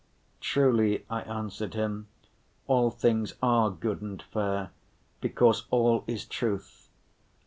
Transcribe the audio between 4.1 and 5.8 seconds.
fair, because